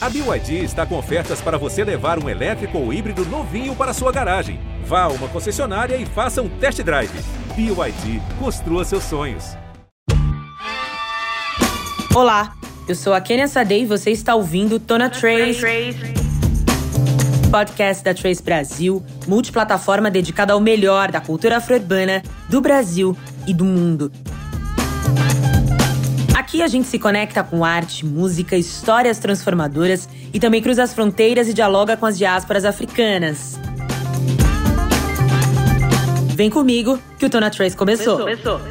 [0.00, 4.12] A BYD está com ofertas para você levar um elétrico ou híbrido novinho para sua
[4.12, 4.60] garagem.
[4.84, 7.10] Vá a uma concessionária e faça um test drive.
[7.56, 9.56] BYD, construa seus sonhos.
[12.14, 12.54] Olá,
[12.88, 15.60] eu sou a Kenia Sadei e você está ouvindo Tona Trace,
[17.50, 23.16] podcast da Trace Brasil, multiplataforma dedicada ao melhor da cultura afro-urbana do Brasil
[23.48, 24.12] e do mundo.
[26.48, 31.46] Aqui a gente se conecta com arte, música, histórias transformadoras e também cruza as fronteiras
[31.46, 33.60] e dialoga com as diásporas africanas.
[36.34, 38.20] Vem comigo que o Tona Trace começou.
[38.20, 38.62] começou.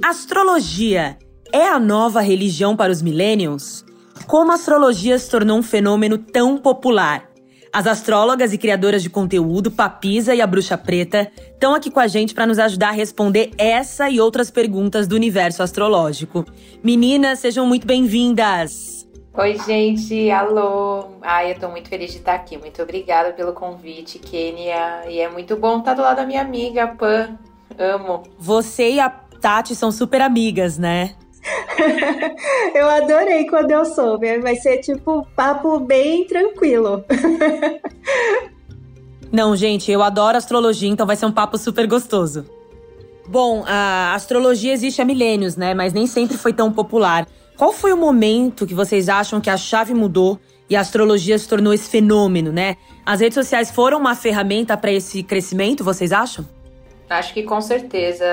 [0.00, 1.18] Astrologia
[1.52, 3.84] é a nova religião para os millennials?
[4.28, 7.27] Como a astrologia se tornou um fenômeno tão popular?
[7.72, 12.06] As astrólogas e criadoras de conteúdo, Papisa e a Bruxa Preta, estão aqui com a
[12.06, 16.46] gente para nos ajudar a responder essa e outras perguntas do universo astrológico.
[16.82, 19.06] Meninas, sejam muito bem-vindas!
[19.34, 21.18] Oi, gente, alô!
[21.22, 22.56] Ai, eu tô muito feliz de estar aqui.
[22.56, 25.04] Muito obrigada pelo convite, Kênia.
[25.08, 27.38] E é muito bom estar do lado da minha amiga, Pan.
[27.78, 28.24] Amo.
[28.38, 31.14] Você e a Tati são super amigas, né?
[32.74, 34.38] eu adorei quando eu soube.
[34.38, 37.04] Vai ser tipo papo bem tranquilo.
[39.30, 42.46] Não, gente, eu adoro astrologia, então vai ser um papo super gostoso.
[43.28, 45.74] Bom, a astrologia existe há milênios, né?
[45.74, 47.26] Mas nem sempre foi tão popular.
[47.56, 50.38] Qual foi o momento que vocês acham que a chave mudou
[50.70, 52.76] e a astrologia se tornou esse fenômeno, né?
[53.04, 56.46] As redes sociais foram uma ferramenta para esse crescimento, vocês acham?
[57.08, 58.26] Acho que com certeza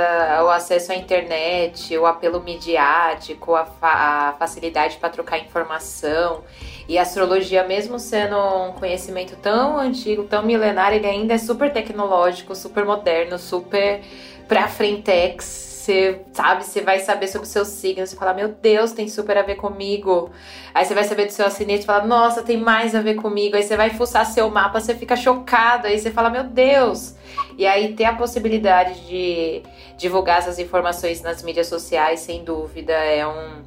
[0.44, 6.44] o acesso à internet, o apelo midiático, a, fa a facilidade para trocar informação
[6.88, 11.72] e a astrologia, mesmo sendo um conhecimento tão antigo, tão milenar, ele ainda é super
[11.72, 14.02] tecnológico, super moderno, super
[14.46, 18.92] pra frentex você sabe, você vai saber sobre o seu signo, você fala, meu Deus,
[18.92, 20.32] tem super a ver comigo.
[20.74, 23.56] Aí você vai saber do seu assinete e fala, nossa, tem mais a ver comigo.
[23.56, 25.86] Aí você vai fuçar seu mapa, você fica chocado.
[25.86, 27.16] Aí você fala, meu Deus.
[27.56, 29.62] E aí ter a possibilidade de
[29.96, 33.64] divulgar essas informações nas mídias sociais, sem dúvida, é um.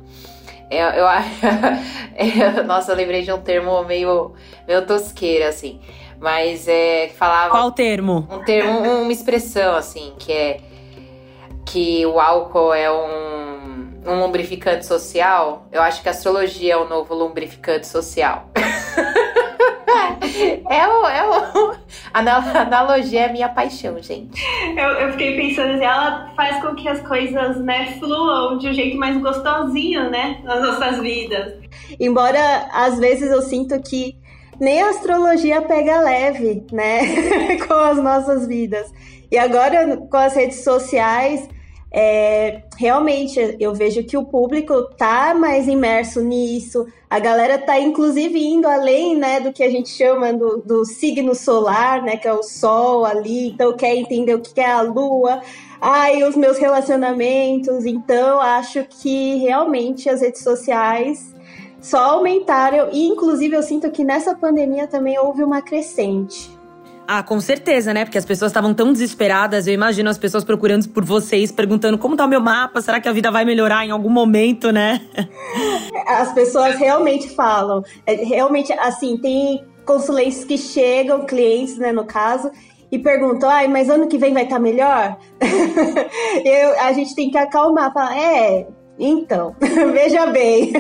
[0.71, 1.07] É, eu,
[2.19, 4.35] é, nossa, eu lembrei de um termo meio,
[4.67, 5.81] meio tosqueira, assim.
[6.19, 7.11] Mas é.
[7.17, 7.51] Falava.
[7.51, 8.27] Qual termo?
[8.29, 10.61] Um termo, uma expressão, assim, que é
[11.71, 16.89] que o álcool é um, um lubrificante social, eu acho que a astrologia é o
[16.89, 18.51] novo lubrificante social.
[20.69, 21.77] é o, é o,
[22.13, 24.43] a analogia é minha paixão, gente.
[24.77, 28.73] Eu, eu fiquei pensando assim, ela faz com que as coisas, né, fluam de um
[28.73, 31.55] jeito mais gostosinho, né, nas nossas vidas.
[32.01, 34.17] Embora às vezes eu sinto que
[34.59, 38.91] nem a astrologia pega leve, né, com as nossas vidas.
[39.31, 41.49] E agora com as redes sociais,
[41.91, 48.39] é, realmente eu vejo que o público tá mais imerso nisso, a galera tá inclusive
[48.39, 52.33] indo além né, do que a gente chama do, do signo solar, né, que é
[52.33, 55.41] o sol ali, então quer entender o que é a lua,
[55.81, 61.35] ai, os meus relacionamentos, então acho que realmente as redes sociais
[61.81, 66.58] só aumentaram, e inclusive eu sinto que nessa pandemia também houve uma crescente.
[67.11, 68.05] Ah, com certeza, né?
[68.05, 69.67] Porque as pessoas estavam tão desesperadas.
[69.67, 73.09] Eu imagino as pessoas procurando por vocês, perguntando como tá o meu mapa, será que
[73.09, 75.01] a vida vai melhorar em algum momento, né?
[76.07, 77.83] As pessoas realmente falam.
[78.05, 82.51] É, realmente, assim, tem consulentes que chegam, clientes, né, no caso,
[82.93, 85.17] e perguntam, ai, mas ano que vem vai estar tá melhor?
[86.45, 88.67] Eu, a gente tem que acalmar, falar, é,
[88.99, 89.57] então,
[89.95, 90.75] veja bem.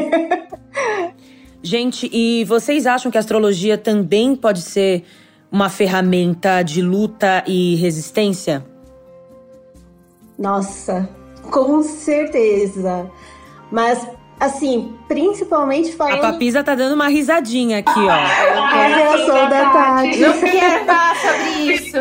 [1.62, 5.04] Gente, e vocês acham que a astrologia também pode ser
[5.50, 8.64] uma ferramenta de luta e resistência?
[10.38, 11.08] Nossa,
[11.50, 13.10] com certeza.
[13.70, 14.06] Mas,
[14.38, 16.24] assim, principalmente falando.
[16.24, 18.10] A Papisa tá dando uma risadinha aqui, ó.
[18.10, 20.18] A reação da Tati.
[20.18, 21.96] Não quero falar sobre isso.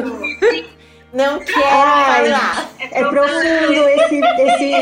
[1.13, 2.69] Não quero Ai, falar.
[2.91, 4.21] É profundo esse.
[4.41, 4.73] esse...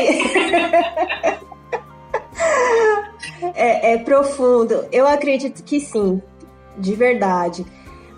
[3.54, 4.84] é, é profundo.
[4.92, 6.20] Eu acredito que sim,
[6.76, 7.64] de verdade.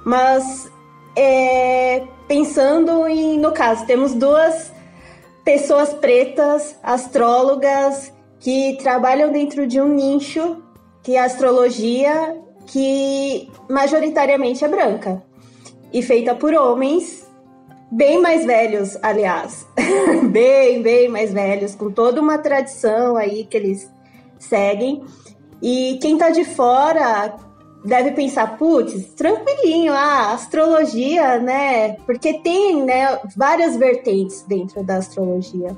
[0.04, 0.70] Mas
[1.16, 4.72] é, pensando em, no caso, temos duas
[5.44, 10.62] pessoas pretas, astrólogas, que trabalham dentro de um nicho
[11.02, 12.36] que é a astrologia,
[12.66, 15.22] que majoritariamente é branca
[15.92, 17.26] e feita por homens
[17.90, 19.66] bem mais velhos, aliás,
[20.30, 23.90] bem, bem mais velhos, com toda uma tradição aí que eles
[24.38, 25.02] seguem.
[25.62, 27.34] E quem tá de fora
[27.88, 31.94] deve pensar, putz, tranquilinho, ah, astrologia, né?
[32.04, 35.76] Porque tem, né, várias vertentes dentro da astrologia.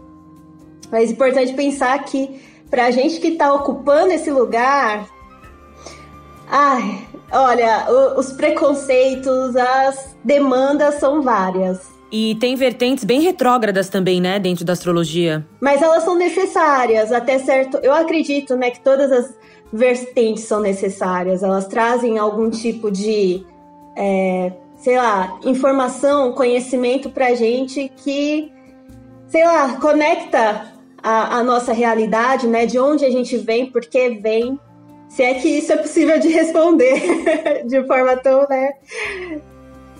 [0.90, 5.08] Mas é importante pensar que pra gente que tá ocupando esse lugar,
[6.48, 7.86] ai, olha,
[8.16, 11.99] os preconceitos, as demandas são várias.
[12.12, 15.46] E tem vertentes bem retrógradas também, né, dentro da astrologia.
[15.60, 17.78] Mas elas são necessárias, até certo.
[17.82, 19.32] Eu acredito, né, que todas as
[19.72, 21.42] vertentes são necessárias.
[21.42, 23.44] Elas trazem algum tipo de,
[23.96, 28.52] é, sei lá, informação, conhecimento pra gente que,
[29.28, 34.10] sei lá, conecta a, a nossa realidade, né, de onde a gente vem, por que
[34.10, 34.58] vem.
[35.08, 38.70] Se é que isso é possível de responder de forma tão, né,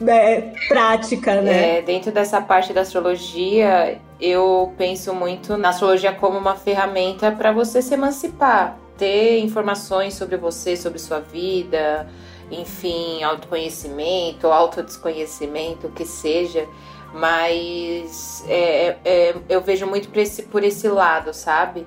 [0.00, 1.78] né, prática, né?
[1.78, 7.52] É, dentro dessa parte da astrologia, eu penso muito na astrologia como uma ferramenta para
[7.52, 12.08] você se emancipar, ter informações sobre você, sobre sua vida,
[12.50, 16.66] enfim, autoconhecimento, autodesconhecimento, o que seja.
[17.12, 21.86] Mas é, é, eu vejo muito por esse, por esse lado, sabe?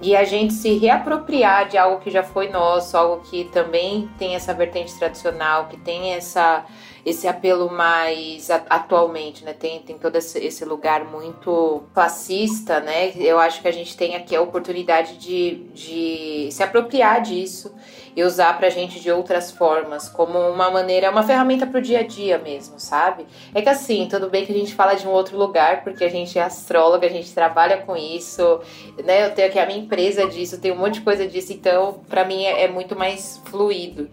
[0.00, 4.34] E a gente se reapropriar de algo que já foi nosso, algo que também tem
[4.34, 6.64] essa vertente tradicional, que tem essa
[7.04, 9.52] esse apelo mais atualmente, né?
[9.52, 13.12] Tem, tem todo esse lugar muito classista, né?
[13.16, 17.74] Eu acho que a gente tem aqui a oportunidade de, de se apropriar disso
[18.16, 22.02] e usar pra gente de outras formas, como uma maneira, uma ferramenta pro dia a
[22.02, 23.26] dia mesmo, sabe?
[23.54, 26.08] É que assim, tudo bem que a gente fala de um outro lugar, porque a
[26.08, 28.60] gente é astróloga, a gente trabalha com isso,
[29.04, 29.26] né?
[29.26, 32.24] Eu tenho aqui a minha empresa disso, tenho um monte de coisa disso, então para
[32.24, 34.08] mim é, é muito mais fluido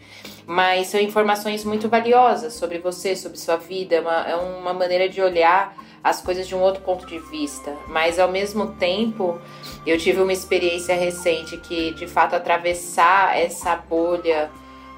[0.46, 5.08] mas são informações muito valiosas sobre você, sobre sua vida, é uma, é uma maneira
[5.08, 7.76] de olhar as coisas de um outro ponto de vista.
[7.88, 9.40] Mas ao mesmo tempo,
[9.86, 14.52] eu tive uma experiência recente que, de fato, atravessar essa bolha,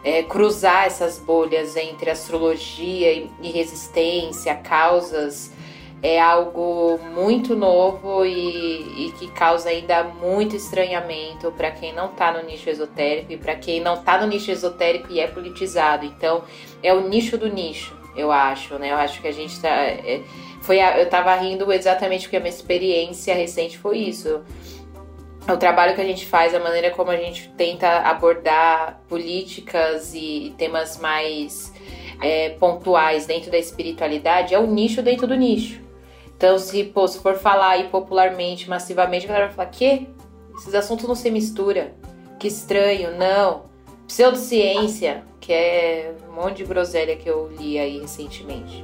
[0.03, 5.51] é, cruzar essas bolhas entre astrologia e, e resistência, causas
[6.03, 12.29] é algo muito novo e, e que causa ainda muito estranhamento para quem não está
[12.33, 16.05] no nicho esotérico e para quem não está no nicho esotérico e é politizado.
[16.05, 16.43] Então,
[16.83, 18.91] é o nicho do nicho, eu acho, né?
[18.91, 19.69] Eu acho que a gente tá.
[19.69, 20.21] É,
[20.61, 24.41] foi a, eu tava rindo exatamente porque a minha experiência recente foi isso.
[25.47, 30.53] O trabalho que a gente faz, a maneira como a gente tenta abordar políticas e
[30.57, 31.73] temas mais
[32.21, 35.82] é, pontuais dentro da espiritualidade é o nicho dentro do nicho.
[36.43, 40.09] Então, se, pô, se for falar aí popularmente, massivamente, a galera vai falar: que?
[40.57, 41.93] Esses assuntos não se mistura.
[42.37, 43.63] Que estranho, não.
[44.05, 48.83] Pseudociência, que é um monte de groselha que eu li aí recentemente.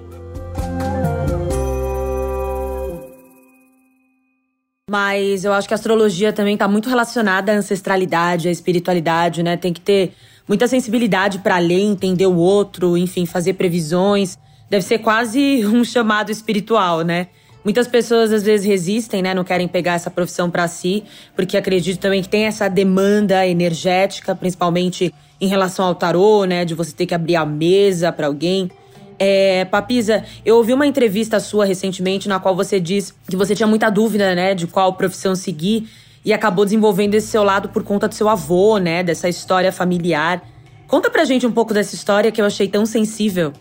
[4.89, 9.57] Mas eu acho que a astrologia também está muito relacionada à ancestralidade, à espiritualidade, né?
[9.57, 10.13] Tem que ter
[10.47, 14.37] muita sensibilidade para ler, entender o outro, enfim, fazer previsões.
[14.69, 17.27] Deve ser quase um chamado espiritual, né?
[17.63, 19.33] Muitas pessoas às vezes resistem, né?
[19.33, 21.03] Não querem pegar essa profissão para si,
[21.35, 26.63] porque acreditam também que tem essa demanda energética, principalmente em relação ao tarô, né?
[26.63, 28.71] De você ter que abrir a mesa para alguém.
[29.19, 33.67] É, Papisa, eu ouvi uma entrevista sua recentemente na qual você diz que você tinha
[33.67, 35.89] muita dúvida, né, de qual profissão seguir
[36.23, 40.41] e acabou desenvolvendo esse seu lado por conta do seu avô, né, dessa história familiar.
[40.87, 43.51] Conta pra gente um pouco dessa história que eu achei tão sensível.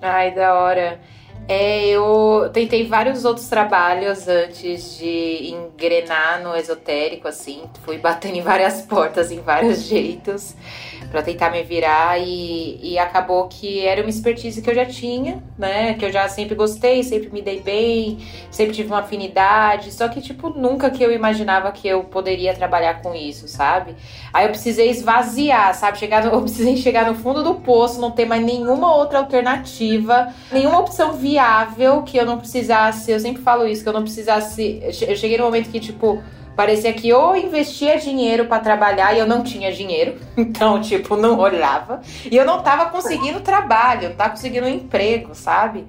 [0.00, 1.00] Ai, da hora.
[1.48, 7.62] É, eu tentei vários outros trabalhos antes de engrenar no esotérico, assim.
[7.84, 10.54] Fui batendo em várias portas, em vários jeitos
[11.10, 15.42] para tentar me virar e, e acabou que era uma expertise que eu já tinha,
[15.56, 15.94] né?
[15.94, 18.18] Que eu já sempre gostei, sempre me dei bem,
[18.50, 23.00] sempre tive uma afinidade, só que tipo nunca que eu imaginava que eu poderia trabalhar
[23.02, 23.96] com isso, sabe?
[24.32, 25.98] Aí eu precisei esvaziar, sabe?
[25.98, 30.32] Chegar no, eu precisei chegar no fundo do poço, não ter mais nenhuma outra alternativa,
[30.52, 34.80] nenhuma opção viável que eu não precisasse, eu sempre falo isso, que eu não precisasse,
[34.82, 36.22] eu cheguei no momento que tipo
[36.58, 41.38] Parecia que ou investia dinheiro para trabalhar e eu não tinha dinheiro, então, tipo, não
[41.38, 42.00] olhava.
[42.28, 45.86] E eu não tava conseguindo trabalho, não tava conseguindo um emprego, sabe?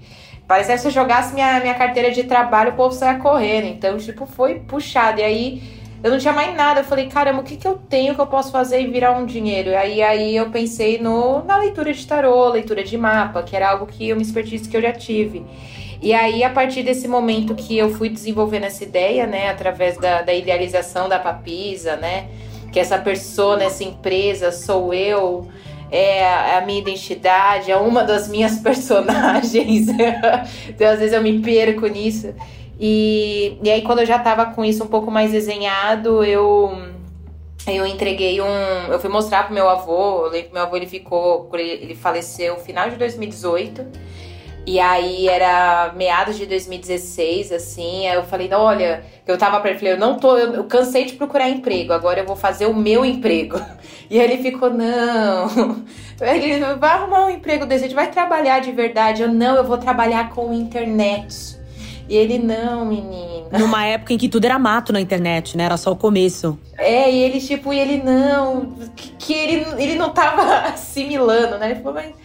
[0.48, 3.66] Parecia que se eu jogasse minha, minha carteira de trabalho, o povo saia correndo.
[3.66, 5.22] Então, tipo, foi puxado.
[5.22, 5.64] E aí
[6.04, 6.82] eu não tinha mais nada.
[6.82, 9.26] Eu falei, caramba, o que, que eu tenho que eu posso fazer e virar um
[9.26, 9.72] dinheiro?
[9.72, 13.72] E aí, aí eu pensei no, na leitura de tarô, leitura de mapa, que era
[13.72, 15.44] algo que uma expertise que eu já tive.
[16.02, 20.22] E aí, a partir desse momento que eu fui desenvolvendo essa ideia, né, através da,
[20.22, 22.30] da idealização da Papisa, né,
[22.72, 25.50] que essa pessoa, essa empresa sou eu,
[25.92, 29.88] é a minha identidade, é uma das minhas personagens.
[30.70, 32.34] então, às vezes eu me perco nisso.
[32.80, 36.72] E, e aí, quando eu já tava com isso um pouco mais desenhado, eu
[37.68, 38.88] eu entreguei um.
[38.90, 40.26] Eu fui mostrar pro meu avô.
[40.26, 41.50] Eu lembro que meu avô ele ficou.
[41.54, 43.86] Ele faleceu no final de 2018.
[44.66, 49.80] E aí era meados de 2016, assim, aí eu falei, olha, eu tava pra ele,
[49.80, 52.76] falei, eu não tô, eu, eu cansei de procurar emprego, agora eu vou fazer o
[52.76, 53.60] meu emprego.
[54.12, 55.84] E ele ficou, não,
[56.20, 59.22] ele vai arrumar um emprego desse, a gente vai trabalhar de verdade.
[59.22, 61.60] Eu, não, eu vou trabalhar com internet.
[62.10, 63.60] E ele, não, menina.
[63.60, 65.66] Numa época em que tudo era mato na internet, né?
[65.66, 66.58] Era só o começo.
[66.76, 68.72] É, e ele, tipo, e ele não.
[68.96, 70.42] Que, que ele, ele não tava
[70.74, 71.70] assimilando, né?
[71.70, 72.16] Ele falou, mas.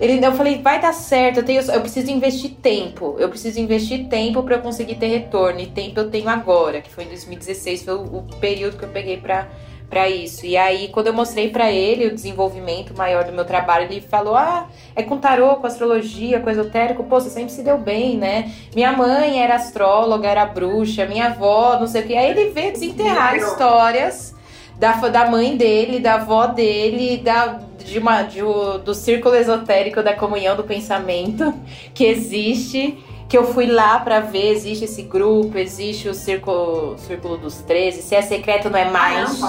[0.00, 3.16] Ele, eu falei, vai dar certo, eu, tenho, eu preciso investir tempo.
[3.18, 5.60] Eu preciso investir tempo para eu conseguir ter retorno.
[5.60, 8.88] E tempo eu tenho agora, que foi em 2016, foi o, o período que eu
[8.88, 9.48] peguei para
[9.92, 10.46] para isso.
[10.46, 14.34] E aí, quando eu mostrei para ele o desenvolvimento maior do meu trabalho, ele falou:
[14.34, 17.04] Ah, é com tarô, com astrologia, com esotérico.
[17.04, 18.50] Pô, você sempre se deu bem, né?
[18.74, 22.16] Minha mãe era astróloga, era bruxa, minha avó, não sei o que.
[22.16, 24.34] Aí ele veio desenterrar histórias
[24.78, 28.40] da, da mãe dele, da avó dele, da, de uma, de,
[28.84, 31.54] do círculo esotérico da comunhão do pensamento
[31.94, 32.98] que existe
[33.32, 38.02] que eu fui lá para ver, existe esse grupo, existe o círculo, círculo dos 13,
[38.02, 39.40] se é secreto não é mais.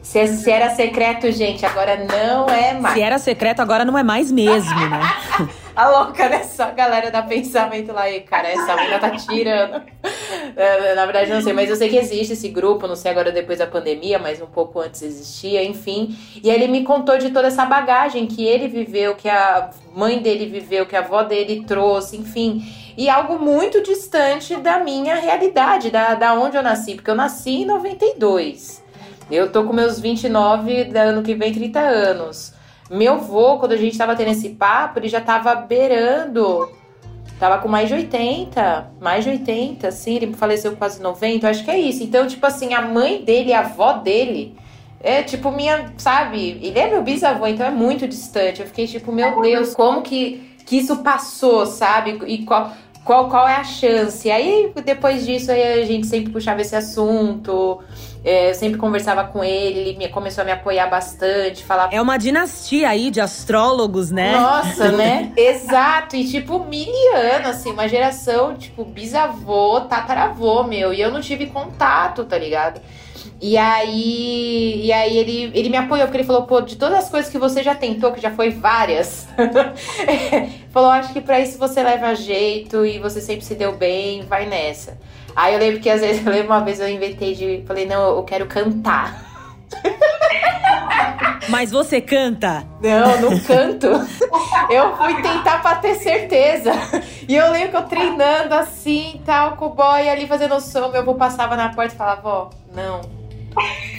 [0.00, 2.94] Se, se, era secreto, gente, agora não é mais.
[2.94, 5.02] Se era secreto, agora não é mais mesmo, né?
[5.80, 9.82] a louca dessa galera da pensamento lá aí, cara, essa menina tá tirando.
[10.54, 13.32] É, na verdade, não sei, mas eu sei que existe esse grupo, não sei agora
[13.32, 16.14] depois da pandemia, mas um pouco antes existia, enfim.
[16.42, 20.46] E ele me contou de toda essa bagagem que ele viveu, que a mãe dele
[20.46, 22.62] viveu, que a avó dele trouxe, enfim.
[22.96, 27.62] E algo muito distante da minha realidade, da, da onde eu nasci, porque eu nasci
[27.62, 28.82] em 92.
[29.30, 32.59] Eu tô com meus 29, ano que vem 30 anos.
[32.90, 36.68] Meu avô, quando a gente tava tendo esse papo, ele já tava beirando.
[37.38, 41.70] Tava com mais de 80, mais de 80, assim, ele faleceu quase 90, acho que
[41.70, 42.02] é isso.
[42.02, 44.56] Então, tipo assim, a mãe dele, a avó dele,
[45.00, 46.58] é tipo minha, sabe?
[46.60, 48.60] Ele é meu bisavô, então é muito distante.
[48.60, 52.18] Eu fiquei tipo, meu Deus, como que, que isso passou, sabe?
[52.26, 52.72] E qual,
[53.10, 54.30] qual, qual é a chance?
[54.30, 57.82] Aí, depois disso, aí a gente sempre puxava esse assunto.
[58.24, 61.88] É, eu sempre conversava com ele, ele me, começou a me apoiar bastante, falar.
[61.92, 64.38] É uma dinastia aí de astrólogos, né?
[64.38, 65.32] Nossa, né?
[65.36, 66.14] Exato.
[66.14, 70.94] E tipo, miliano, assim, uma geração, tipo, bisavô, tataravô, meu.
[70.94, 72.80] E eu não tive contato, tá ligado?
[73.40, 77.08] E aí, e aí ele, ele me apoiou, porque ele falou, pô, de todas as
[77.08, 79.26] coisas que você já tentou, que já foi várias,
[80.70, 84.44] falou, acho que para isso você leva jeito e você sempre se deu bem, vai
[84.44, 84.98] nessa.
[85.34, 87.64] Aí eu lembro que às vezes, eu lembro uma vez eu inventei de.
[87.66, 89.24] Falei, não, eu quero cantar.
[91.48, 92.64] Mas você canta?
[92.82, 93.86] Não, não canto.
[94.68, 96.72] Eu fui tentar pra ter certeza.
[97.26, 100.88] E eu lembro que eu treinando assim, tal, com o boy ali fazendo som.
[100.90, 103.00] Meu avô passava na porta e falava, ó, não,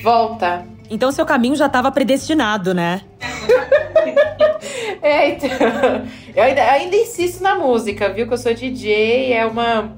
[0.03, 0.65] volta.
[0.89, 3.01] Então seu caminho já estava predestinado, né?
[5.01, 5.49] é, então.
[6.35, 8.27] Eu ainda, ainda insisto na música, viu?
[8.27, 9.95] Que eu sou DJ, é uma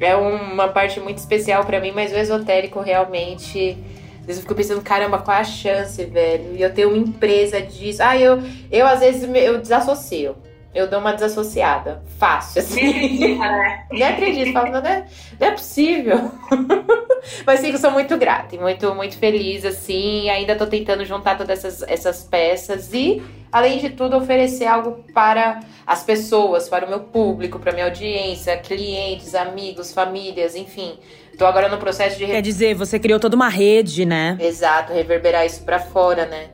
[0.00, 3.78] é uma parte muito especial para mim, mas o esotérico realmente.
[4.20, 6.56] Às vezes eu fico pensando, caramba, qual é a chance, velho?
[6.56, 8.02] E eu tenho uma empresa disso.
[8.02, 8.42] Ah, eu,
[8.72, 10.34] eu às vezes eu desassocio.
[10.74, 12.02] Eu dou uma desassociada.
[12.18, 13.38] Fácil, assim.
[13.38, 13.86] Né?
[13.92, 15.06] Nem acredito, falo, não é,
[15.40, 16.32] não é possível.
[17.46, 20.28] Mas sim, eu sou muito grata e muito, muito feliz, assim.
[20.28, 23.22] Ainda tô tentando juntar todas essas, essas peças e
[23.54, 28.56] além de tudo, oferecer algo para as pessoas, para o meu público, para minha audiência,
[28.56, 30.98] clientes, amigos, famílias, enfim.
[31.30, 32.26] Estou agora no processo de.
[32.26, 34.36] Quer dizer, você criou toda uma rede, né?
[34.40, 36.48] Exato, reverberar isso para fora, né?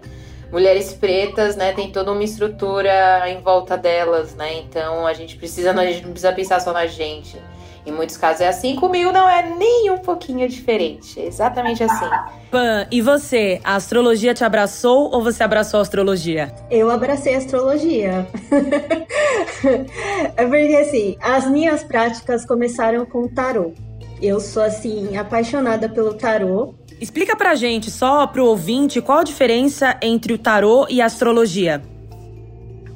[0.50, 4.58] Mulheres pretas, né, tem toda uma estrutura em volta delas, né?
[4.58, 7.38] Então a gente precisa, a gente não precisa pensar só na gente.
[7.86, 11.18] Em muitos casos é assim, comigo não é nem um pouquinho diferente.
[11.18, 12.06] É exatamente assim.
[12.50, 13.58] Pan, e você?
[13.64, 16.52] A astrologia te abraçou ou você abraçou a astrologia?
[16.70, 18.26] Eu abracei a astrologia.
[20.36, 23.72] é porque assim, as minhas práticas começaram com o tarô.
[24.20, 26.74] Eu sou assim apaixonada pelo tarô.
[27.00, 31.82] Explica pra gente, só pro ouvinte, qual a diferença entre o tarô e a astrologia?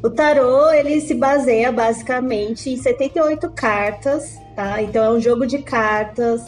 [0.03, 4.81] O tarô, ele se baseia basicamente em 78 cartas tá?
[4.83, 6.45] Então é um jogo de cartas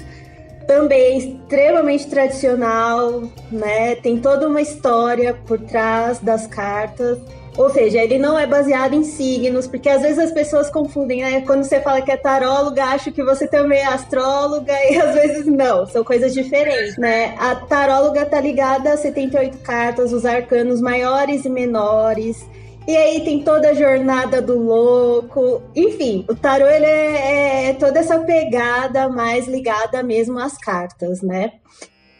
[0.66, 3.22] também extremamente tradicional,
[3.52, 3.94] né?
[3.96, 7.18] Tem toda uma história por trás das cartas.
[7.56, 11.40] Ou seja, ele não é baseado em signos, porque às vezes as pessoas confundem, né?
[11.40, 15.46] Quando você fala que é taróloga, acho que você também é astróloga, e às vezes
[15.46, 17.34] não, são coisas diferentes, né?
[17.38, 22.46] A taróloga tá ligada a 78 cartas, os arcanos maiores e menores.
[22.86, 25.60] E aí tem toda a jornada do louco.
[25.74, 31.54] Enfim, o tarô ele é, é toda essa pegada mais ligada mesmo às cartas, né?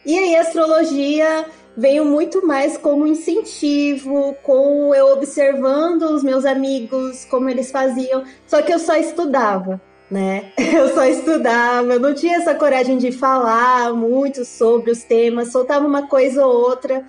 [0.05, 1.45] E aí astrologia
[1.77, 8.23] veio muito mais como incentivo, com eu observando os meus amigos, como eles faziam.
[8.47, 9.79] Só que eu só estudava,
[10.09, 10.51] né?
[10.57, 15.85] Eu só estudava, eu não tinha essa coragem de falar muito sobre os temas, soltava
[15.85, 17.03] uma coisa ou outra.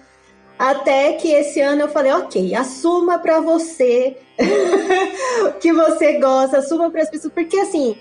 [0.59, 4.17] Até que esse ano eu falei, ok, assuma para você
[5.61, 7.97] que você gosta, assuma para as pessoas, porque assim,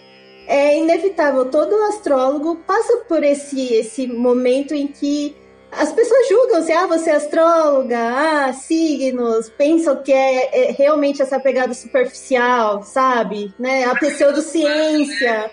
[0.48, 5.36] é inevitável, todo astrólogo passa por esse, esse momento em que
[5.72, 11.22] as pessoas julgam se ah, você é astróloga, ah, signos, pensam que é, é realmente
[11.22, 13.54] essa pegada superficial, sabe?
[13.60, 13.86] Né?
[13.86, 15.52] A pseudociência,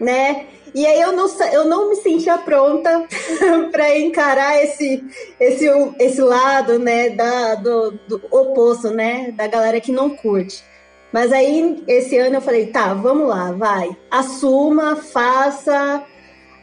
[0.00, 0.46] né?
[0.74, 3.06] E aí eu não, eu não me sentia pronta
[3.70, 5.04] para encarar esse,
[5.38, 5.66] esse,
[5.98, 10.64] esse lado, né, da, do, do oposto, né, da galera que não curte.
[11.12, 13.94] Mas aí, esse ano eu falei, tá, vamos lá, vai.
[14.10, 16.02] Assuma, faça,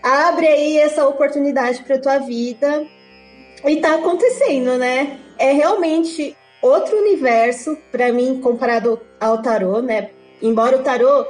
[0.01, 2.86] abre aí essa oportunidade para tua vida.
[3.65, 5.20] E tá acontecendo, né?
[5.38, 10.12] É realmente outro universo para mim comparado ao tarô, né?
[10.41, 11.25] Embora o tarô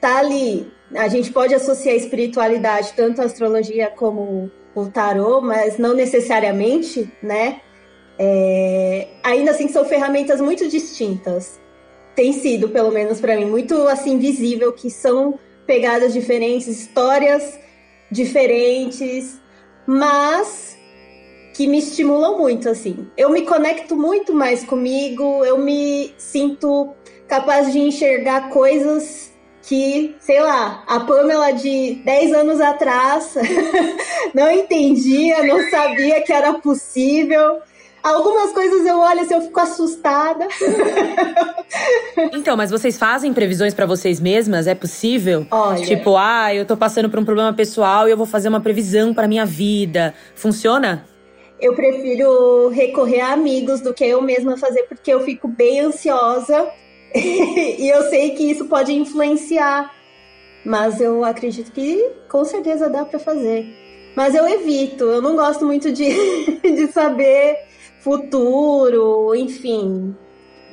[0.00, 5.78] tá ali, a gente pode associar a espiritualidade tanto a astrologia como o tarô, mas
[5.78, 7.60] não necessariamente, né?
[8.16, 9.08] É...
[9.24, 11.58] ainda assim são ferramentas muito distintas
[12.14, 17.58] tem sido, pelo menos para mim, muito assim visível que são pegadas diferentes, histórias
[18.14, 19.40] diferentes,
[19.86, 20.78] mas
[21.54, 23.08] que me estimulam muito assim.
[23.16, 26.94] Eu me conecto muito mais comigo, eu me sinto
[27.26, 33.34] capaz de enxergar coisas que, sei lá, a Pamela de 10 anos atrás
[34.34, 37.60] não entendia, não sabia que era possível.
[38.04, 40.46] Algumas coisas eu olho assim, eu fico assustada.
[42.34, 44.66] então, mas vocês fazem previsões para vocês mesmas?
[44.66, 45.46] É possível?
[45.50, 45.82] Olha.
[45.82, 49.14] Tipo, ah, eu tô passando por um problema pessoal e eu vou fazer uma previsão
[49.14, 50.12] para minha vida.
[50.34, 51.06] Funciona?
[51.58, 56.68] Eu prefiro recorrer a amigos do que eu mesma fazer, porque eu fico bem ansiosa
[57.16, 59.90] e eu sei que isso pode influenciar.
[60.62, 63.66] Mas eu acredito que com certeza dá para fazer.
[64.14, 66.10] Mas eu evito, eu não gosto muito de,
[66.60, 67.72] de saber
[68.04, 70.14] futuro, enfim.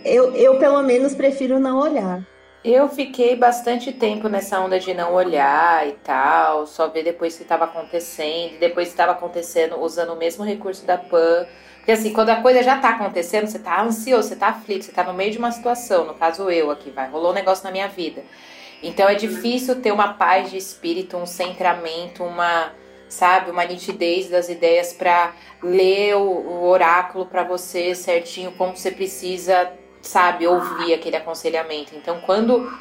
[0.04, 2.22] Eu, eu pelo menos prefiro não olhar.
[2.63, 7.44] Eu fiquei bastante tempo nessa onda de não olhar e tal, só ver depois que
[7.44, 11.48] estava acontecendo, depois que estava acontecendo usando o mesmo recurso da PAN.
[11.78, 14.91] Porque assim, quando a coisa já tá acontecendo, você tá ansioso, você tá aflito, você
[14.91, 17.72] tá no meio de uma situação, no caso eu aqui, vai, rolou um negócio na
[17.72, 18.22] minha vida.
[18.84, 22.72] Então é difícil ter uma paz de espírito, um centramento, uma
[23.12, 23.52] sabe?
[23.52, 29.71] Uma nitidez das ideias para ler o, o oráculo para você certinho, como você precisa,
[30.02, 30.47] sabe?
[30.47, 31.93] Ouvir aquele aconselhamento.
[31.95, 32.71] Então, quando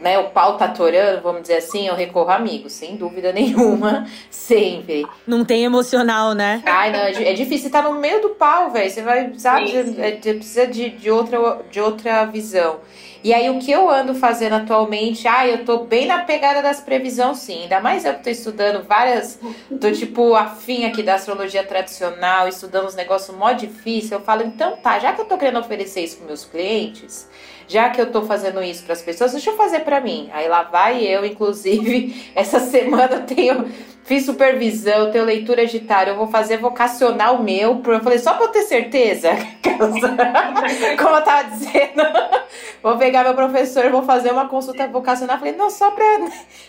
[0.00, 4.06] né, o pau tá atorando, vamos dizer assim, eu recorro a amigos, sem dúvida nenhuma,
[4.30, 5.06] sempre.
[5.26, 6.62] Não tem emocional, né?
[6.64, 9.70] Ai, não, é, é difícil, você tá no meio do pau, velho, você vai, sabe,
[9.70, 11.38] você, você precisa de, de, outra,
[11.70, 12.80] de outra visão.
[13.22, 16.80] E aí, o que eu ando fazendo atualmente, ah, eu tô bem na pegada das
[16.80, 17.64] previsões, sim.
[17.64, 19.38] Ainda mais eu que tô estudando várias.
[19.78, 24.16] Tô, tipo, afim aqui da astrologia tradicional, estudando uns negócios mó difícil.
[24.16, 27.28] Eu falo, então tá, já que eu tô querendo oferecer isso pros meus clientes,
[27.70, 30.28] já que eu tô fazendo isso para as pessoas, deixa eu fazer para mim.
[30.32, 33.64] Aí lá vai eu, inclusive, essa semana eu tenho
[34.02, 37.80] fiz supervisão, tenho leitura de tarot, eu vou fazer vocacional meu.
[37.86, 39.28] Eu falei, só pra eu ter certeza,
[41.00, 42.02] como eu tava dizendo,
[42.82, 45.36] vou pegar meu professor, vou fazer uma consulta vocacional.
[45.36, 46.04] Eu falei, não, só pra.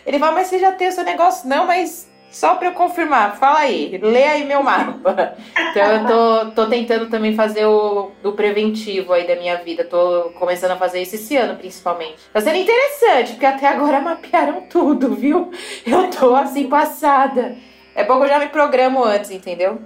[0.05, 1.49] Ele vai, mas você já tem o seu negócio?
[1.49, 5.35] Não, mas só para eu confirmar, fala aí, lê aí meu mapa.
[5.71, 9.85] Então eu tô, tô tentando também fazer o do preventivo aí da minha vida.
[9.85, 12.17] Tô começando a fazer isso esse ano, principalmente.
[12.33, 15.49] Tá sendo interessante, porque até agora mapearam tudo, viu?
[15.85, 17.55] Eu tô assim passada.
[17.95, 19.79] É bom que eu já me programo antes, entendeu?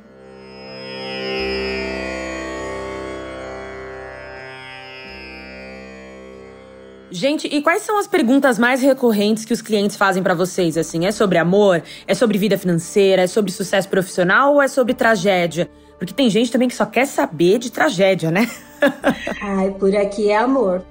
[7.16, 10.78] Gente, e quais são as perguntas mais recorrentes que os clientes fazem para vocês?
[10.78, 11.82] Assim, é sobre amor?
[12.06, 13.22] É sobre vida financeira?
[13.22, 15.70] É sobre sucesso profissional ou é sobre tragédia?
[15.98, 18.50] Porque tem gente também que só quer saber de tragédia, né?
[19.42, 20.84] Ai, por aqui é amor.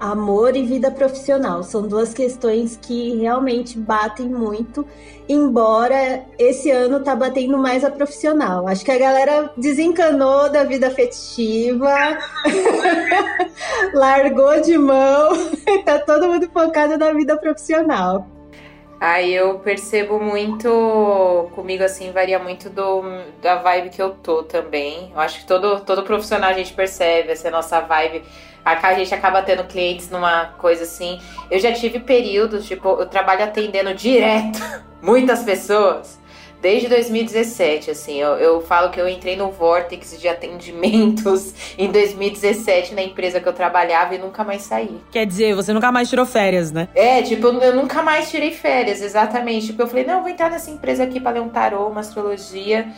[0.00, 4.86] Amor e vida profissional são duas questões que realmente batem muito,
[5.28, 8.68] embora esse ano tá batendo mais a profissional.
[8.68, 11.90] Acho que a galera desencanou da vida afetiva,
[13.92, 15.30] largou de mão,
[15.84, 18.24] tá todo mundo focado na vida profissional.
[19.00, 23.02] Aí eu percebo muito, comigo assim, varia muito do,
[23.40, 25.12] da vibe que eu tô também.
[25.12, 28.22] Eu acho que todo, todo profissional a gente percebe essa nossa vibe
[28.64, 31.20] a gente acaba tendo clientes numa coisa assim.
[31.50, 34.60] Eu já tive períodos, tipo, eu trabalho atendendo direto
[35.02, 36.18] muitas pessoas.
[36.60, 38.18] desde 2017, assim.
[38.18, 43.48] Eu, eu falo que eu entrei no Vortex de atendimentos em 2017 na empresa que
[43.48, 45.00] eu trabalhava e nunca mais saí.
[45.10, 46.88] Quer dizer, você nunca mais tirou férias, né?
[46.94, 49.68] É, tipo, eu, eu nunca mais tirei férias, exatamente.
[49.68, 52.88] Tipo, eu falei, não, vou entrar nessa empresa aqui pra ler um tarô, uma astrologia.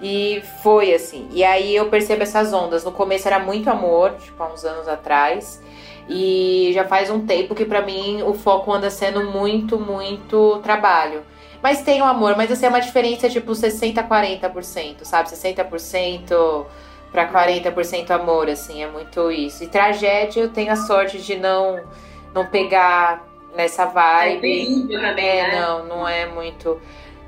[0.00, 1.28] E foi assim.
[1.32, 2.84] E aí eu percebo essas ondas.
[2.84, 5.62] No começo era muito amor, tipo, há uns anos atrás.
[6.08, 11.22] E já faz um tempo que para mim o foco anda sendo muito, muito trabalho.
[11.62, 15.28] Mas tem o amor, mas assim, é uma diferença tipo 60 40%, sabe?
[15.28, 16.66] 60%
[17.10, 19.64] para 40% amor, assim, é muito isso.
[19.64, 21.80] E tragédia, eu tenho a sorte de não
[22.34, 24.94] não pegar nessa vibe.
[24.94, 25.60] É também, é, né?
[25.60, 26.80] não, não é muito.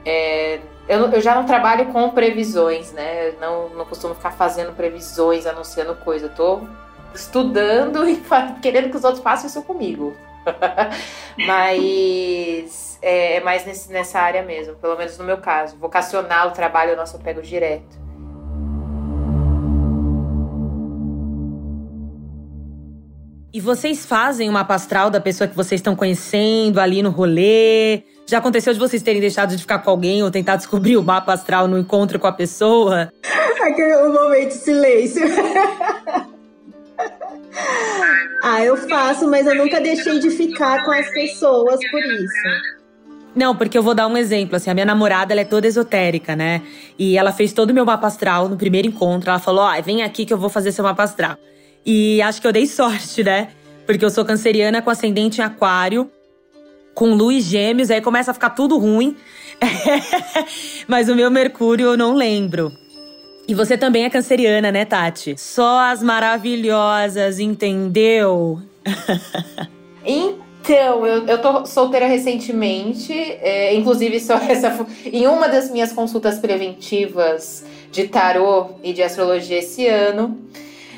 [0.05, 3.31] É, eu, eu, já não trabalho com previsões, né?
[3.41, 6.27] Não, não costumo ficar fazendo previsões, anunciando coisa.
[6.27, 6.61] Eu tô
[7.15, 8.21] estudando e
[8.61, 10.17] querendo que os outros façam isso comigo.
[11.47, 15.77] Mas é, é mais nesse, nessa área mesmo, pelo menos no meu caso.
[15.77, 18.01] Vocacional, o trabalho, nosso eu pego direto.
[23.53, 28.03] E vocês fazem uma pastral da pessoa que vocês estão conhecendo ali no rolê?
[28.31, 31.33] Já aconteceu de vocês terem deixado de ficar com alguém ou tentar descobrir o mapa
[31.33, 33.13] astral no encontro com a pessoa?
[33.61, 35.23] Aquele um momento de silêncio.
[38.45, 42.79] ah, eu faço, mas eu nunca deixei de ficar com as pessoas por isso.
[43.35, 46.37] Não, porque eu vou dar um exemplo, assim, a minha namorada, ela é toda esotérica,
[46.37, 46.63] né?
[46.97, 49.29] E ela fez todo o meu mapa astral no primeiro encontro.
[49.29, 51.37] Ela falou, ó, oh, vem aqui que eu vou fazer seu mapa astral.
[51.85, 53.49] E acho que eu dei sorte, né?
[53.85, 56.09] Porque eu sou canceriana com ascendente em aquário,
[56.95, 59.17] com lua e gêmeos, aí começa a ficar tudo ruim.
[60.87, 62.73] Mas o meu Mercúrio eu não lembro.
[63.47, 65.35] E você também é canceriana, né, Tati?
[65.37, 68.61] Só as maravilhosas, entendeu?
[70.03, 74.87] Então, eu, eu tô solteira recentemente, é, inclusive só essa.
[75.05, 80.39] Em uma das minhas consultas preventivas de tarô e de astrologia esse ano.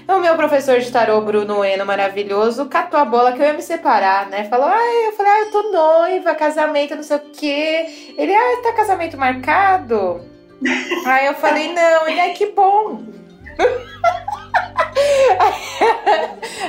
[0.08, 3.62] O meu professor de tarô, Bruno Eno, maravilhoso, catou a bola que eu ia me
[3.62, 4.44] separar, né?
[4.44, 8.14] Falou, ah, eu falei, ah, eu tô noiva, casamento, não sei o quê.
[8.18, 10.20] Ele, ah, tá casamento marcado?
[11.06, 13.02] Aí eu falei, não, ele, ai, que bom.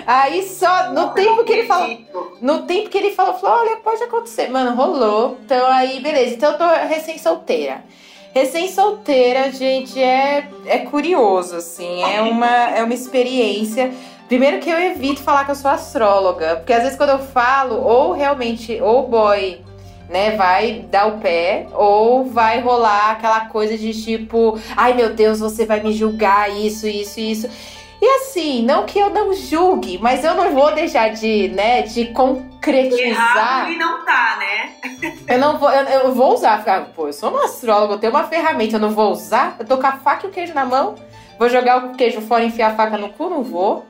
[0.05, 1.97] Aí só no tempo que ele falou,
[2.41, 5.37] no tempo que ele falou, falou, olha, pode acontecer, mano, rolou.
[5.45, 6.35] Então aí, beleza.
[6.35, 7.83] Então eu tô recém solteira.
[8.33, 13.91] Recém solteira, gente, é é curioso assim, é uma é uma experiência.
[14.27, 17.75] Primeiro que eu evito falar que eu sou astróloga, porque às vezes quando eu falo,
[17.75, 19.61] ou realmente, ou boy
[20.09, 25.39] né, vai dar o pé ou vai rolar aquela coisa de tipo, ai meu Deus,
[25.39, 27.49] você vai me julgar isso, isso, isso.
[28.03, 32.07] E assim, não que eu não julgue, mas eu não vou deixar de, né, de
[32.07, 32.99] concretizar.
[32.99, 35.13] Errado e não tá, né?
[35.25, 38.11] eu não vou, eu, eu vou usar, ficar, pô, eu sou uma astróloga, eu tenho
[38.11, 39.55] uma ferramenta, eu não vou usar?
[39.57, 40.95] Eu tô com a faca e o queijo na mão,
[41.39, 43.29] vou jogar o queijo fora e enfiar a faca no cu?
[43.29, 43.85] Não vou.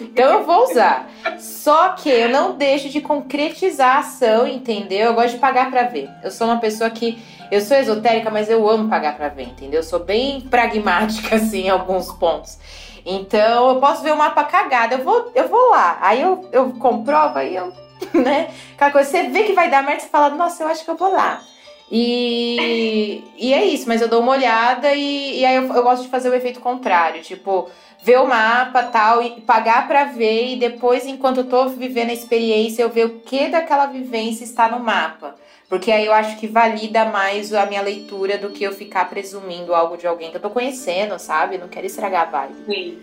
[0.00, 1.06] Então eu vou usar.
[1.38, 5.08] Só que eu não deixo de concretizar a ação, entendeu?
[5.08, 6.08] Eu gosto de pagar para ver.
[6.22, 7.22] Eu sou uma pessoa que.
[7.50, 9.80] Eu sou esotérica, mas eu amo pagar para ver, entendeu?
[9.80, 12.58] Eu sou bem pragmática, assim, em alguns pontos.
[13.04, 15.98] Então eu posso ver o mapa cagado, eu vou, eu vou lá.
[16.00, 17.72] Aí eu, eu comprovo, aí eu.
[18.12, 18.50] Né?
[18.74, 20.96] Aquela coisa, você vê que vai dar merda, você fala, nossa, eu acho que eu
[20.96, 21.42] vou lá.
[21.90, 26.02] E, e é isso, mas eu dou uma olhada e, e aí eu, eu gosto
[26.02, 27.22] de fazer o efeito contrário.
[27.22, 27.70] Tipo,
[28.02, 32.14] ver o mapa tal e pagar para ver e depois enquanto eu tô vivendo a
[32.14, 35.34] experiência eu ver o que daquela vivência está no mapa.
[35.74, 39.74] Porque aí eu acho que valida mais a minha leitura do que eu ficar presumindo
[39.74, 41.58] algo de alguém que eu tô conhecendo, sabe?
[41.58, 42.54] Não quero estragar a vibe.
[42.64, 42.98] Sim.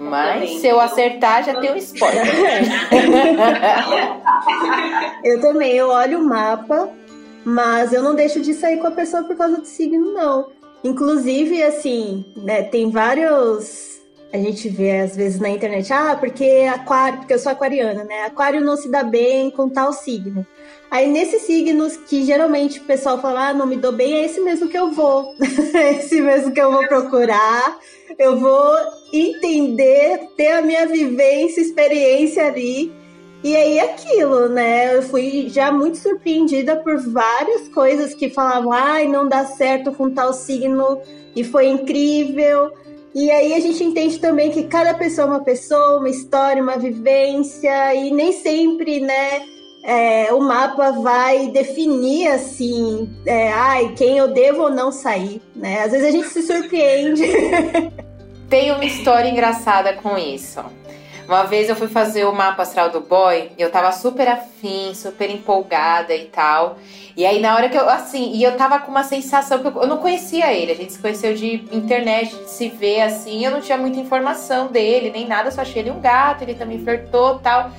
[0.00, 2.24] Mas se eu acertar, já tem um spoiler.
[5.22, 6.88] eu também, eu olho o mapa,
[7.44, 10.48] mas eu não deixo de sair com a pessoa por causa do signo, não.
[10.82, 13.97] Inclusive, assim, né, tem vários.
[14.32, 18.24] A gente vê às vezes na internet, ah, porque aquário, porque eu sou aquariana, né?
[18.24, 20.46] Aquário não se dá bem com tal signo.
[20.90, 24.40] Aí nesses signos que geralmente o pessoal fala, ah, não me dou bem, é esse
[24.40, 25.34] mesmo que eu vou.
[25.74, 27.78] é esse mesmo que eu vou procurar.
[28.18, 28.76] Eu vou
[29.12, 32.92] entender, ter a minha vivência, experiência ali
[33.42, 34.96] e aí aquilo, né?
[34.96, 40.10] Eu fui já muito surpreendida por várias coisas que falavam, ai, não dá certo com
[40.10, 41.00] tal signo
[41.36, 42.72] e foi incrível.
[43.14, 46.76] E aí a gente entende também que cada pessoa é uma pessoa, uma história, uma
[46.76, 49.42] vivência, e nem sempre, né,
[49.82, 55.82] é, o mapa vai definir assim, é, ai, quem eu devo ou não sair, né?
[55.82, 57.22] Às vezes a gente se surpreende.
[58.50, 60.60] Tem uma história engraçada com isso.
[61.28, 65.30] Uma vez eu fui fazer o mapa astral do boy, eu tava super afim, super
[65.30, 66.78] empolgada e tal.
[67.14, 69.82] E aí, na hora que eu, assim, e eu tava com uma sensação que eu,
[69.82, 73.50] eu não conhecia ele, a gente se conheceu de internet, de se ver assim, eu
[73.50, 77.38] não tinha muita informação dele, nem nada, só achei ele um gato, ele também flertou
[77.40, 77.72] tal.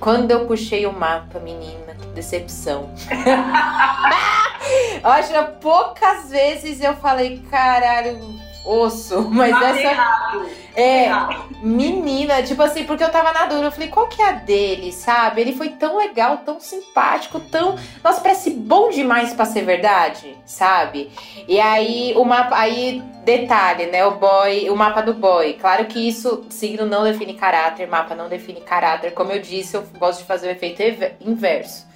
[0.00, 2.90] Quando eu puxei o mapa, menina, que decepção.
[5.04, 8.18] acho que poucas vezes eu falei, caralho,
[8.66, 9.80] osso, mas Tá essa.
[9.80, 10.46] errado.
[10.74, 11.46] É, Errado.
[11.62, 14.92] menina, tipo assim, porque eu tava na dúvida, eu falei, qual que é a dele,
[14.92, 15.40] sabe?
[15.40, 17.76] Ele foi tão legal, tão simpático, tão.
[18.04, 21.10] Nossa, parece bom demais pra ser verdade, sabe?
[21.48, 22.56] E aí, o mapa.
[22.58, 24.04] Aí, detalhe, né?
[24.04, 25.54] O boy, o mapa do boy.
[25.54, 29.12] Claro que isso, signo não define caráter, mapa não define caráter.
[29.14, 30.82] Como eu disse, eu gosto de fazer o efeito
[31.22, 31.86] inverso.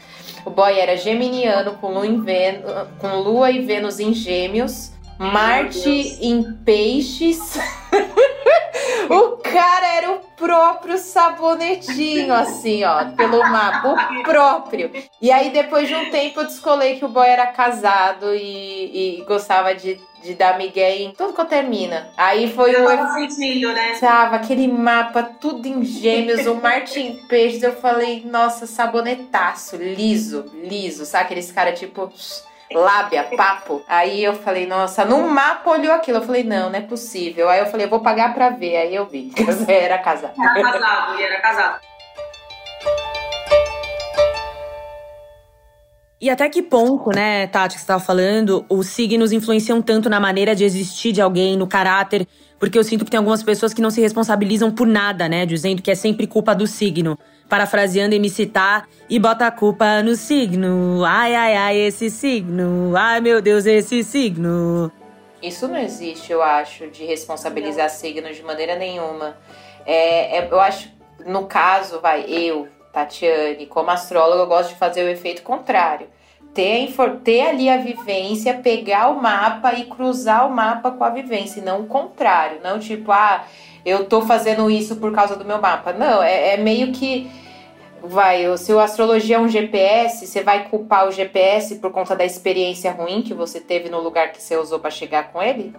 [0.46, 2.62] O boy era geminiano, com lua, Vênus,
[2.98, 4.92] com lua e Vênus em gêmeos.
[5.20, 7.58] Marte em peixes.
[9.10, 14.90] o cara era o próprio sabonetinho, assim, ó, pelo mapa, o próprio.
[15.20, 19.24] E aí, depois de um tempo, eu descolei que o boy era casado e, e
[19.24, 22.08] gostava de, de dar migué em tudo que eu termina.
[22.16, 23.98] Aí foi Eu o tava sentindo, né?
[24.00, 31.04] Tava aquele mapa tudo em gêmeos, o Martin Peixes, eu falei, nossa, sabonetaço, liso, liso,
[31.04, 31.24] sabe?
[31.24, 32.10] Aqueles caras tipo
[32.72, 33.82] lábia, papo.
[33.88, 36.18] Aí eu falei, nossa, no mapa olhou aquilo.
[36.18, 37.48] Eu falei, não, não é possível.
[37.48, 38.76] Aí eu falei, eu vou pagar pra ver.
[38.76, 39.32] Aí eu vi
[39.68, 40.34] era casado.
[40.40, 41.89] Era casado, ele era casado.
[46.20, 50.20] E até que ponto, né, Tati, que você tava falando, os signos influenciam tanto na
[50.20, 52.26] maneira de existir de alguém, no caráter?
[52.58, 55.46] Porque eu sinto que tem algumas pessoas que não se responsabilizam por nada, né?
[55.46, 57.18] Dizendo que é sempre culpa do signo.
[57.48, 61.02] Parafraseando MC Tá, e bota a culpa no signo.
[61.06, 62.94] Ai, ai, ai, esse signo.
[62.94, 64.92] Ai, meu Deus, esse signo.
[65.42, 69.38] Isso não existe, eu acho, de responsabilizar signos de maneira nenhuma.
[69.86, 70.90] É, é- eu acho,
[71.26, 76.08] no caso, vai, eu, Tatiane, como astróloga, eu gosto de fazer o efeito contrário.
[76.52, 81.60] Ter, ter ali a vivência, pegar o mapa e cruzar o mapa com a vivência,
[81.60, 82.60] e não o contrário.
[82.62, 83.44] Não tipo, ah,
[83.84, 85.92] eu tô fazendo isso por causa do meu mapa.
[85.92, 87.30] Não, é, é meio que.
[88.02, 92.24] Vai, se a astrologia é um GPS, você vai culpar o GPS por conta da
[92.24, 95.74] experiência ruim que você teve no lugar que você usou para chegar com ele?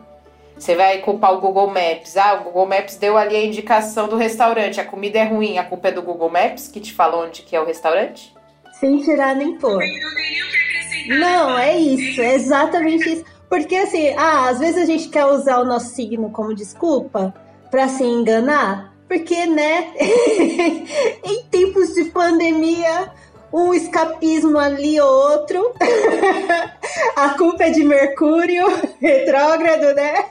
[0.62, 2.16] Você vai culpar o Google Maps.
[2.16, 4.80] Ah, o Google Maps deu ali a indicação do restaurante.
[4.80, 5.58] A comida é ruim.
[5.58, 8.32] A culpa é do Google Maps que te falou onde que é o restaurante?
[8.80, 9.72] Sem tirar nem pôr.
[9.72, 11.18] Não tem nem o que acrescentar.
[11.18, 13.26] Não, é isso, é exatamente isso.
[13.50, 17.34] Porque assim, ah, às vezes a gente quer usar o nosso signo como desculpa
[17.72, 19.92] pra se enganar, porque, né,
[21.26, 23.12] em tempos de pandemia,
[23.52, 25.74] um escapismo ali ou outro,
[27.18, 28.68] a culpa é de Mercúrio
[29.02, 30.26] retrógrado, né?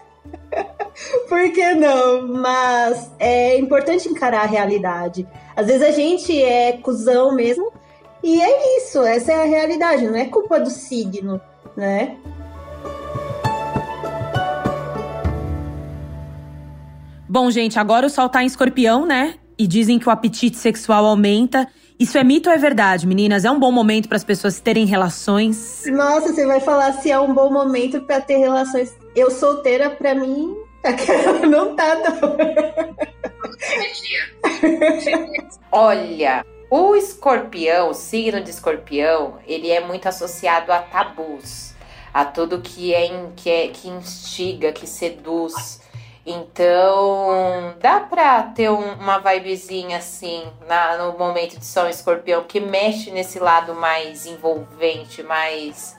[1.29, 2.27] Por que não?
[2.29, 5.27] Mas é importante encarar a realidade.
[5.57, 7.73] Às vezes a gente é cuzão mesmo,
[8.23, 11.41] e é isso, essa é a realidade, não é culpa do signo,
[11.77, 12.17] né?
[17.27, 19.35] Bom, gente, agora o sol tá em escorpião, né?
[19.57, 21.69] E dizem que o apetite sexual aumenta.
[21.99, 23.45] Isso é mito ou é verdade, meninas?
[23.45, 25.85] É um bom momento para as pessoas terem relações?
[25.87, 28.97] Nossa, você vai falar se é um bom momento pra ter relações.
[29.15, 32.37] Eu solteira, pra mim, aquela não tá, não.
[35.73, 41.75] Olha, o escorpião, o signo de escorpião, ele é muito associado a tabus,
[42.13, 45.81] a tudo que é, que, é que instiga, que seduz.
[46.25, 52.61] Então, dá pra ter um- uma vibezinha assim na- no momento de em Escorpião, que
[52.61, 55.97] mexe nesse lado mais envolvente, mais,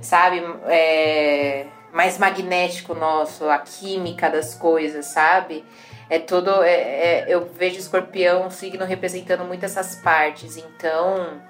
[0.00, 5.64] sabe, é, mais magnético nosso, a química das coisas, sabe?
[6.10, 6.62] É todo.
[6.62, 10.56] é- é- eu vejo escorpião, signo representando muito essas partes.
[10.56, 11.40] Então,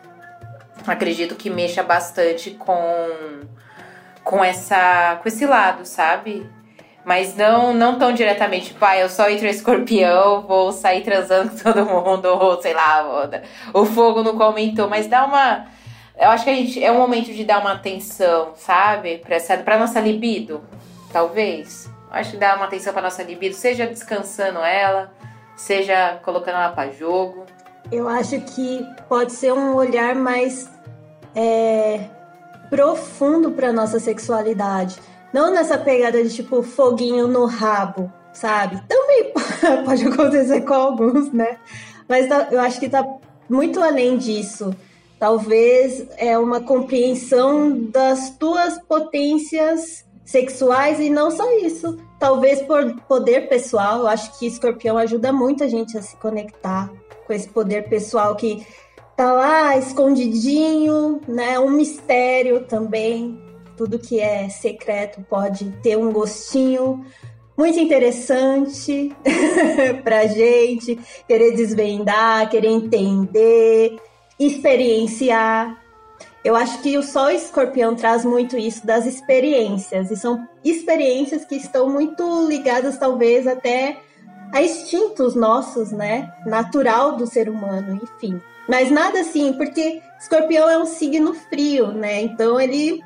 [0.86, 3.44] acredito que mexa bastante com,
[4.24, 6.48] com, essa, com esse lado, sabe?
[7.04, 11.56] Mas não, não tão diretamente, tipo, ah, eu só entro escorpião, vou sair transando com
[11.56, 13.30] todo mundo, ou sei lá,
[13.72, 14.88] o, fogo nunca aumentou.
[14.90, 15.66] Mas dá uma.
[16.18, 16.82] Eu acho que a gente.
[16.82, 19.18] É um momento de dar uma atenção, sabe?
[19.18, 20.60] Pra, essa, nossa libido,
[21.12, 21.88] talvez.
[22.10, 25.12] Acho que dá uma atenção pra nossa libido, seja descansando ela,
[25.54, 27.44] seja colocando ela pra jogo.
[27.92, 30.68] Eu acho que pode ser um olhar mais
[31.34, 32.00] é,
[32.70, 34.96] profundo pra nossa sexualidade.
[35.32, 38.82] Não nessa pegada de tipo foguinho no rabo, sabe?
[38.88, 39.32] Também
[39.84, 41.58] pode acontecer com alguns, né?
[42.08, 43.06] Mas tá- eu acho que tá
[43.48, 44.74] muito além disso.
[45.18, 51.98] Talvez é uma compreensão das tuas potências sexuais e não só isso.
[52.20, 56.92] Talvez por poder pessoal, acho que escorpião ajuda muito a gente a se conectar
[57.26, 58.66] com esse poder pessoal que
[59.16, 61.58] tá lá escondidinho, né?
[61.58, 63.42] Um mistério também.
[63.76, 67.04] Tudo que é secreto pode ter um gostinho
[67.56, 69.12] muito interessante
[70.04, 73.96] pra gente querer desvendar, querer entender,
[74.38, 75.76] experienciar.
[76.44, 81.56] Eu acho que o Sol Escorpião traz muito isso das experiências, e são experiências que
[81.56, 83.98] estão muito ligadas, talvez, até
[84.52, 86.32] a instintos nossos, né?
[86.46, 88.40] Natural do ser humano, enfim.
[88.68, 92.22] Mas nada assim, porque Escorpião é um signo frio, né?
[92.22, 93.02] Então ele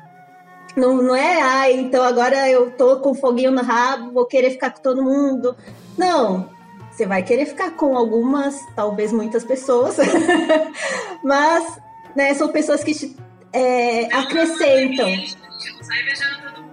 [0.75, 4.71] não, não é, ah, então agora eu tô com foguinho no rabo, vou querer ficar
[4.71, 5.55] com todo mundo.
[5.97, 6.49] Não,
[6.93, 9.97] você vai querer ficar com algumas, talvez muitas pessoas,
[11.23, 11.79] mas
[12.15, 13.15] né, são pessoas que te
[13.51, 15.07] é, acrescentam.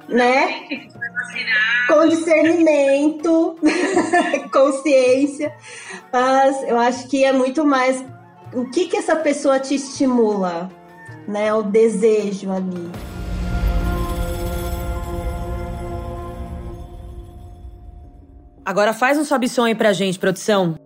[0.09, 0.69] Né?
[1.89, 3.59] Com discernimento,
[4.53, 5.55] consciência.
[6.13, 8.05] Mas eu acho que é muito mais
[8.53, 10.69] o que, que essa pessoa te estimula,
[11.27, 11.55] né?
[11.55, 13.10] O desejo ali.
[18.64, 20.77] Agora faz um sobe som aí pra gente, produção.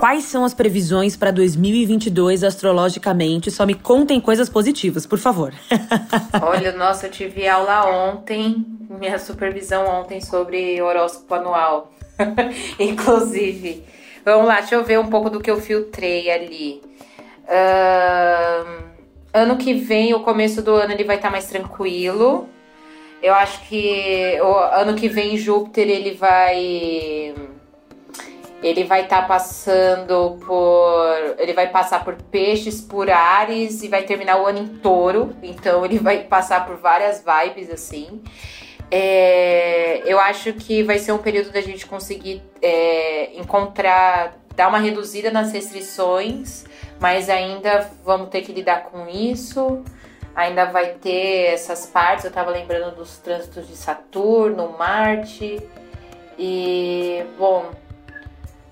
[0.00, 3.50] Quais são as previsões para 2022 astrologicamente?
[3.50, 5.52] Só me contem coisas positivas, por favor.
[6.40, 11.92] Olha, nossa, eu tive aula ontem, minha supervisão ontem sobre horóscopo anual.
[12.78, 13.84] Inclusive.
[14.24, 16.80] Vamos lá, deixa eu ver um pouco do que eu filtrei ali.
[17.44, 18.87] Uh,
[19.32, 22.48] ano que vem, o começo do ano, ele vai estar tá mais tranquilo.
[23.22, 27.34] Eu acho que o ano que vem, Júpiter, ele vai
[28.62, 31.36] ele vai estar tá passando por.
[31.38, 35.34] Ele vai passar por peixes, por ares e vai terminar o ano em touro.
[35.42, 38.20] Então ele vai passar por várias vibes assim.
[38.90, 44.78] É, eu acho que vai ser um período da gente conseguir é, encontrar, dar uma
[44.78, 46.64] reduzida nas restrições,
[47.00, 49.82] mas ainda vamos ter que lidar com isso.
[50.34, 52.24] Ainda vai ter essas partes.
[52.24, 55.60] Eu tava lembrando dos trânsitos de Saturno, Marte.
[56.38, 57.70] E, bom,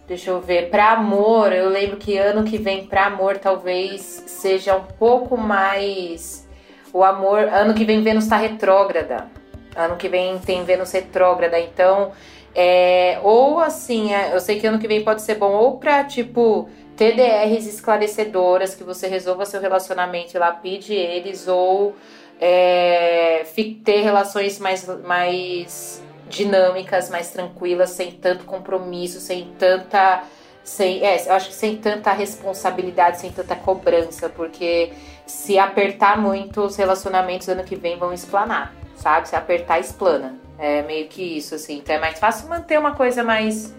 [0.06, 0.70] Deixa eu ver.
[0.70, 6.48] Para amor, eu lembro que ano que vem para amor talvez seja um pouco mais
[6.92, 7.40] o amor.
[7.40, 9.26] Ano que vem Vênus está retrógrada.
[9.74, 12.12] Ano que vem tem Vênus retrógrada, então
[12.54, 16.04] é, ou assim, é, eu sei que ano que vem pode ser bom ou para
[16.04, 21.94] tipo TDRs esclarecedoras que você resolva seu relacionamento e lapide eles ou
[22.40, 23.44] é,
[23.84, 30.24] ter relações mais, mais dinâmicas, mais tranquilas, sem tanto compromisso, sem tanta.
[30.64, 34.92] Sem, é, eu acho que sem tanta responsabilidade, sem tanta cobrança, porque
[35.24, 39.28] se apertar muito, os relacionamentos ano que vem vão explanar, sabe?
[39.28, 40.36] Se apertar, explana.
[40.58, 41.78] É meio que isso, assim.
[41.78, 43.72] Então é mais fácil manter uma coisa mais,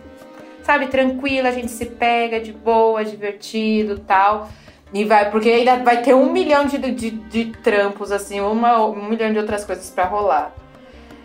[0.67, 4.49] sabe, tranquila, a gente se pega de boa, divertido tal.
[4.93, 9.07] E vai, porque ainda vai ter um milhão de, de, de trampos, assim, uma, um
[9.07, 10.53] milhão de outras coisas para rolar.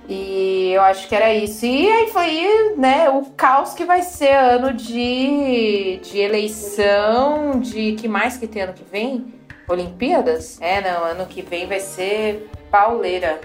[0.08, 1.66] E eu acho que era isso.
[1.66, 8.06] E aí foi, né, o caos que vai ser ano de, de eleição, de que
[8.06, 9.34] mais que tem ano que vem?
[9.68, 10.60] Olimpíadas?
[10.60, 13.40] É, não, ano que vem vai ser pauleira.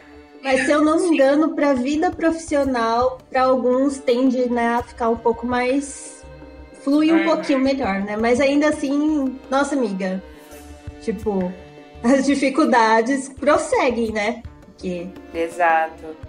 [0.48, 4.84] Mas se eu não me engano, para a vida profissional, para alguns tende né, a
[4.84, 6.24] ficar um pouco mais.
[6.84, 7.26] flui um uhum.
[7.26, 8.16] pouquinho melhor, né?
[8.16, 10.24] Mas ainda assim, nossa amiga,
[11.02, 11.52] tipo,
[12.04, 14.42] as dificuldades prosseguem, né?
[14.62, 15.08] Porque...
[15.34, 16.28] Exato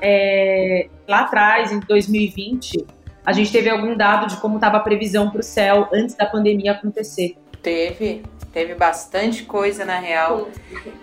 [0.00, 2.86] é, lá atrás, em 2020,
[3.24, 6.26] a gente teve algum dado de como estava a previsão para o céu antes da
[6.26, 7.36] pandemia acontecer?
[7.62, 10.48] Teve, teve bastante coisa na real.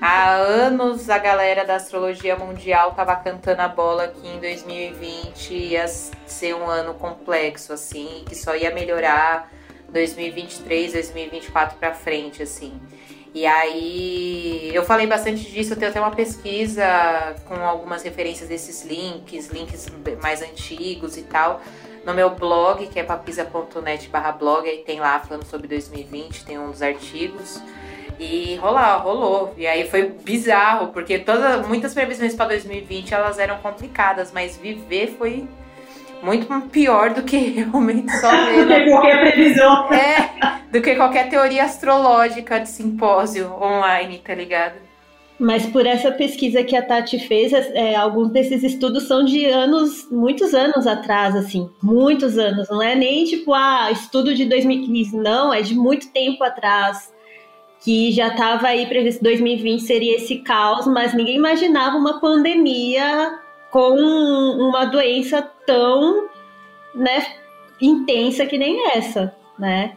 [0.02, 5.88] Há anos a galera da astrologia mundial tava cantando a bola que em 2020 ia
[5.88, 9.52] ser um ano complexo, assim, que só ia melhorar
[9.90, 12.80] 2023, 2024 para frente, assim.
[13.34, 18.86] E aí eu falei bastante disso, eu tenho até uma pesquisa com algumas referências desses
[18.86, 19.88] links, links
[20.22, 21.62] mais antigos e tal,
[22.06, 26.60] no meu blog, que é papisa.net barra blog, aí tem lá falando sobre 2020, tem
[26.60, 27.62] um dos artigos.
[28.20, 29.54] E rolou, rolou.
[29.58, 35.16] E aí foi bizarro, porque todas, muitas previsões para 2020 elas eram complicadas, mas viver
[35.18, 35.48] foi
[36.22, 38.66] muito pior do que realmente só ver.
[38.66, 39.94] do que qualquer previsão.
[39.94, 44.85] É, do que qualquer teoria astrológica de simpósio online, tá ligado?
[45.38, 50.10] Mas por essa pesquisa que a Tati fez, é, alguns desses estudos são de anos,
[50.10, 52.70] muitos anos atrás, assim, muitos anos.
[52.70, 57.14] Não é nem tipo, ah, estudo de 2015, não, é de muito tempo atrás.
[57.82, 63.38] Que já estava aí previsto 2020 seria esse caos, mas ninguém imaginava uma pandemia
[63.70, 66.30] com uma doença tão
[66.96, 67.26] né,
[67.82, 69.96] intensa que nem essa, né?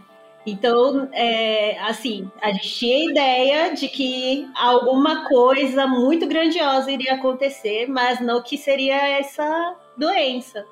[0.51, 7.87] Então, é, assim, a gente tinha ideia de que alguma coisa muito grandiosa iria acontecer,
[7.89, 10.65] mas não que seria essa doença.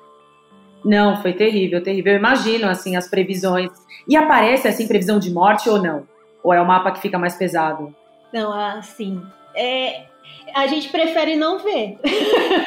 [0.83, 2.13] Não, foi terrível, terrível.
[2.13, 3.69] Eu imagino, assim, as previsões.
[4.07, 6.07] E aparece, assim, previsão de morte ou não?
[6.43, 7.93] Ou é o mapa que fica mais pesado?
[8.33, 9.21] Não, assim,
[9.55, 10.05] é,
[10.53, 11.97] a gente prefere não ver.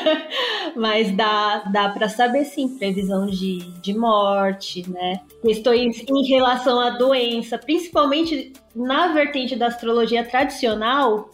[0.76, 5.20] Mas dá, dá para saber sim, previsão de, de morte, né?
[5.42, 11.30] Questões em relação à doença, principalmente na vertente da astrologia tradicional,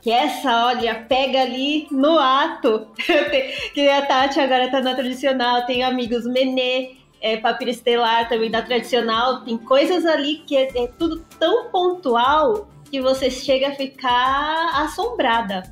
[0.00, 2.88] que essa, olha, pega ali no ato.
[3.72, 8.60] que a Tati agora tá na tradicional, tem amigos Menê, é, papiro estelar também da
[8.60, 14.82] tradicional, tem coisas ali que é, é tudo tão pontual que você chega a ficar
[14.84, 15.62] assombrada.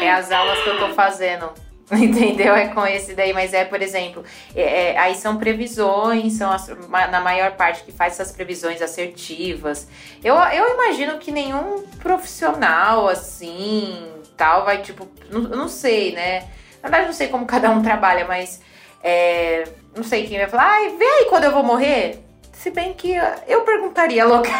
[0.00, 1.50] É as aulas que eu tô fazendo.
[1.92, 2.54] Entendeu?
[2.54, 4.24] É com esse daí, mas é, por exemplo,
[4.54, 6.68] é, é, aí são previsões, são as,
[7.10, 9.88] na maior parte que faz essas previsões assertivas.
[10.24, 16.40] Eu, eu imagino que nenhum profissional assim, tal, vai tipo, não, não sei, né?
[16.82, 18.62] Na verdade, não sei como cada um trabalha, mas
[19.02, 19.64] é,
[19.94, 22.27] não sei quem vai falar, ai, vê aí quando eu vou morrer.
[22.58, 23.14] Se bem que
[23.46, 24.50] eu perguntaria, louca.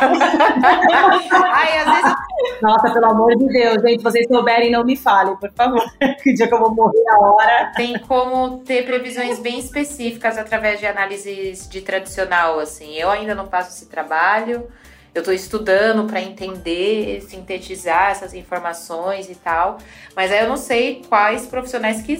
[1.52, 2.16] Ai, às vezes.
[2.62, 5.84] Nossa, pelo amor de Deus, gente, vocês souberem, não me falem, por favor.
[6.22, 7.72] Que dia que eu vou morrer a hora.
[7.74, 12.94] Tem como ter previsões bem específicas através de análises de tradicional, assim.
[12.94, 14.68] Eu ainda não faço esse trabalho.
[15.12, 19.78] Eu estou estudando para entender, sintetizar essas informações e tal,
[20.14, 22.16] mas aí eu não sei quais profissionais que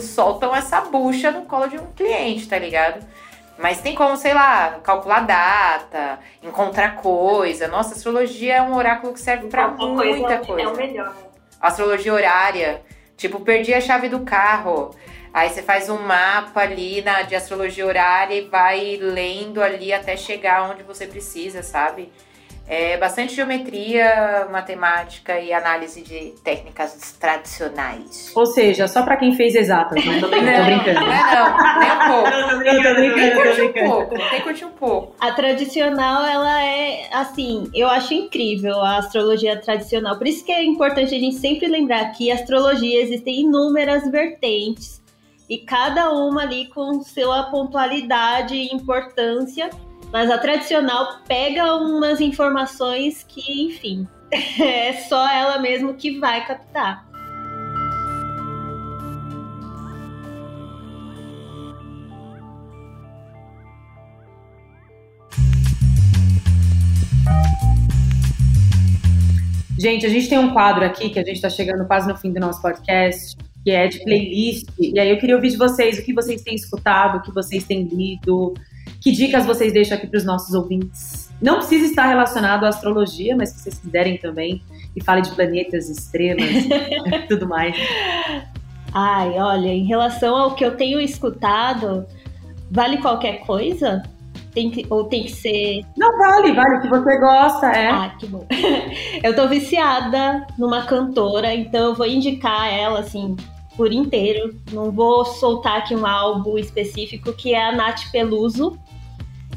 [0.00, 3.02] soltam essa bucha no colo de um cliente, tá ligado?
[3.62, 7.68] Mas tem como, sei lá, calcular data, encontrar coisa.
[7.68, 10.62] Nossa, astrologia é um oráculo que serve para muita coisa.
[10.62, 11.14] É o melhor.
[11.60, 12.82] Astrologia horária.
[13.16, 14.92] Tipo, perdi a chave do carro.
[15.32, 20.16] Aí você faz um mapa ali na, de astrologia horária e vai lendo ali até
[20.16, 22.12] chegar onde você precisa, sabe?
[22.68, 28.30] É bastante geometria, matemática e análise de técnicas tradicionais.
[28.36, 30.20] Ou seja, só para quem fez exatas, né?
[30.20, 30.58] Tô brincando.
[30.58, 31.00] Não, brincando.
[31.00, 32.30] Não, não, nem um pouco.
[32.30, 35.16] Não, tô brincando, nem curti um pouco, nem curti um pouco.
[35.18, 40.16] A tradicional, ela é, assim, eu acho incrível a astrologia tradicional.
[40.16, 45.01] Por isso que é importante a gente sempre lembrar que astrologia existem inúmeras vertentes
[45.48, 49.70] e cada uma ali com sua pontualidade e importância
[50.12, 57.10] mas a tradicional pega umas informações que, enfim, é só ela mesmo que vai captar.
[69.78, 72.32] Gente, a gente tem um quadro aqui que a gente está chegando quase no fim
[72.32, 74.66] do nosso podcast, que é de playlist.
[74.78, 77.64] E aí eu queria ouvir de vocês o que vocês têm escutado, o que vocês
[77.64, 78.54] têm lido,
[79.00, 81.30] que dicas vocês deixam aqui para os nossos ouvintes?
[81.40, 84.62] Não precisa estar relacionado à astrologia, mas se vocês quiserem também,
[84.94, 86.46] e fale de planetas, estrelas,
[87.28, 87.74] tudo mais.
[88.92, 92.06] Ai, olha, em relação ao que eu tenho escutado,
[92.70, 94.02] vale qualquer coisa?
[94.54, 95.80] Tem que, ou tem que ser.
[95.96, 97.90] Não vale, vale o que você gosta, é.
[97.90, 98.46] Ah, que bom.
[99.24, 103.34] eu tô viciada numa cantora, então eu vou indicar ela, assim,
[103.76, 104.54] por inteiro.
[104.70, 108.78] Não vou soltar aqui um álbum específico, que é a Nath Peluso.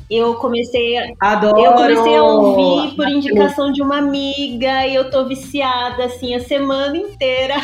[0.09, 1.59] Eu comecei, Adoro.
[1.59, 6.39] eu comecei a ouvir por indicação de uma amiga e eu tô viciada assim a
[6.41, 7.55] semana inteira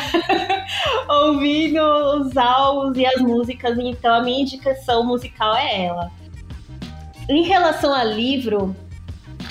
[1.08, 6.12] ouvindo os álbuns e as músicas, então a minha indicação musical é ela.
[7.30, 8.76] Em relação a livro,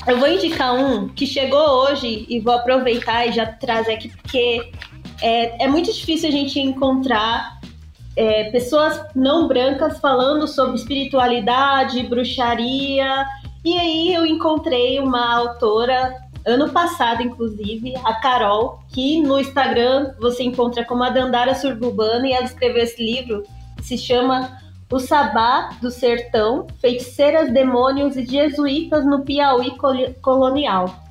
[0.06, 4.72] eu vou indicar um que chegou hoje e vou aproveitar e já trazer aqui porque
[5.20, 7.60] é, é muito difícil a gente encontrar
[8.16, 13.24] é, pessoas não brancas falando sobre espiritualidade, bruxaria.
[13.64, 16.16] E aí eu encontrei uma autora,
[16.46, 22.32] ano passado, inclusive, a Carol, que no Instagram você encontra como a Dandara Surbubana, e
[22.32, 23.42] ela escreveu esse livro
[23.76, 24.58] que se chama
[24.90, 29.76] O Sabá do Sertão, Feiticeiras, Demônios e Jesuítas no Piauí
[30.22, 31.09] Colonial.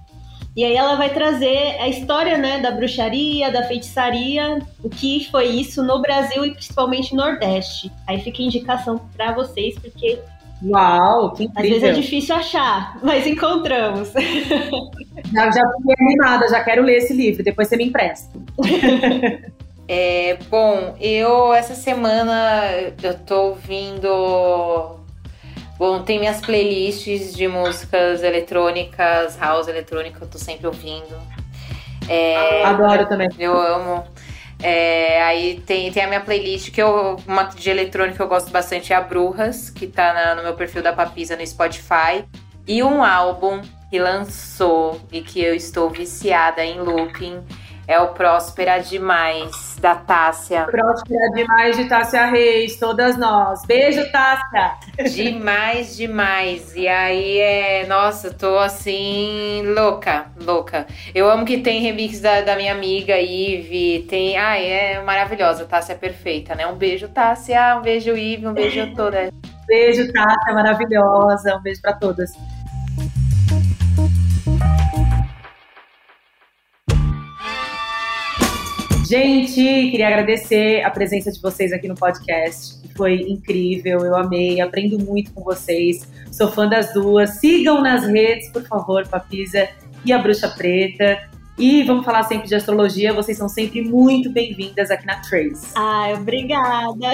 [0.56, 5.48] E aí ela vai trazer a história, né, da bruxaria, da feitiçaria, o que foi
[5.48, 7.92] isso no Brasil e principalmente no Nordeste.
[8.08, 10.20] Aí fica indicação para vocês, porque
[10.62, 11.78] Uau, que incrível.
[11.78, 14.12] Às vezes é difícil achar, mas encontramos.
[15.32, 18.32] Já, já fiquei animada, já quero ler esse livro, depois você me empresta.
[19.92, 24.99] É, bom, eu essa semana eu tô ouvindo.
[25.80, 31.16] Bom, tem minhas playlists de músicas eletrônicas, house eletrônica, eu tô sempre ouvindo.
[32.10, 33.30] É, Adoro também.
[33.40, 34.04] Eu amo.
[34.62, 38.52] É, aí tem, tem a minha playlist que eu, uma de eletrônica que eu gosto
[38.52, 42.26] bastante é a Brujas, que tá na- no meu perfil da Papisa no Spotify.
[42.68, 47.42] E um álbum que lançou e que eu estou viciada em looping
[47.90, 50.66] é o Próspera Demais, da Tássia.
[50.66, 53.66] Próspera demais de Tássia Reis, todas nós.
[53.66, 54.76] Beijo, Tássia!
[55.12, 56.76] Demais, demais.
[56.76, 57.88] E aí é.
[57.88, 59.64] Nossa, eu tô assim.
[59.74, 60.86] louca, louca.
[61.16, 64.06] Eu amo que tem remix da, da minha amiga Ive.
[64.08, 64.38] Tem.
[64.38, 65.66] Ai, é maravilhosa.
[65.66, 66.68] Tássia é perfeita, né?
[66.68, 67.76] Um beijo, Tássia.
[67.76, 68.46] Um beijo, Ive.
[68.46, 69.34] Um beijo a toda.
[69.66, 71.56] Beijo, Tássia, maravilhosa.
[71.56, 72.34] Um beijo pra todas.
[79.10, 79.56] Gente,
[79.90, 82.76] queria agradecer a presença de vocês aqui no podcast.
[82.96, 86.08] Foi incrível, eu amei, aprendo muito com vocês.
[86.32, 87.40] Sou fã das duas.
[87.40, 89.68] Sigam nas redes, por favor, Papisa
[90.06, 91.28] e a Bruxa Preta.
[91.58, 93.12] E vamos falar sempre de astrologia.
[93.12, 95.72] Vocês são sempre muito bem-vindas aqui na Trace.
[95.76, 97.08] Ai, obrigada.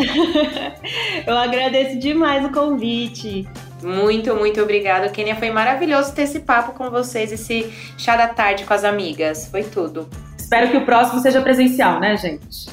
[1.26, 3.48] Eu agradeço demais o convite.
[3.82, 5.38] Muito, muito obrigada, Kênia.
[5.38, 9.48] Foi maravilhoso ter esse papo com vocês, esse chá da tarde com as amigas.
[9.48, 10.10] Foi tudo.
[10.46, 12.68] Espero que o próximo seja presencial, né, gente?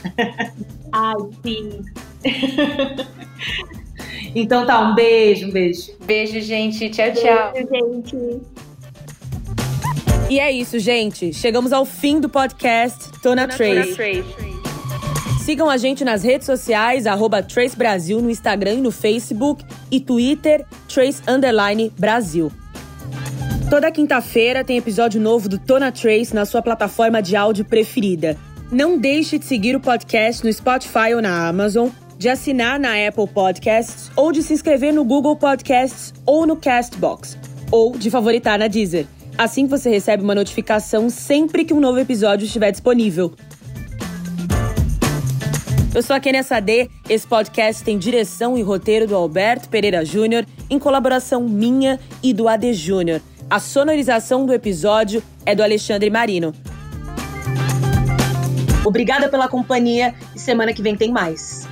[0.92, 1.80] Ai, sim.
[4.34, 5.92] Então tá, um beijo, um beijo.
[6.06, 6.88] Beijo, gente.
[6.88, 7.52] Tchau, tchau.
[7.52, 8.40] Beijo, gente.
[10.30, 11.34] E é isso, gente.
[11.34, 14.24] Chegamos ao fim do podcast Tô na Trace.
[15.44, 20.00] Sigam a gente nas redes sociais, arroba Trace Brasil no Instagram e no Facebook e
[20.00, 22.50] Twitter, Trace Underline Brasil.
[23.72, 28.36] Toda quinta-feira tem episódio novo do Tona Trace na sua plataforma de áudio preferida.
[28.70, 33.26] Não deixe de seguir o podcast no Spotify ou na Amazon, de assinar na Apple
[33.26, 37.38] Podcasts ou de se inscrever no Google Podcasts ou no Castbox,
[37.70, 39.06] ou de favoritar na Deezer.
[39.38, 43.32] Assim você recebe uma notificação sempre que um novo episódio estiver disponível.
[45.94, 46.90] Eu sou a Kênia Sade.
[47.08, 52.48] Esse podcast tem direção e roteiro do Alberto Pereira Júnior, em colaboração minha e do
[52.48, 53.22] AD Júnior.
[53.52, 56.54] A sonorização do episódio é do Alexandre Marino.
[58.82, 61.68] Obrigada pela companhia e semana que vem tem mais.